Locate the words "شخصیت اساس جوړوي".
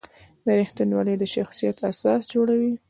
1.35-2.73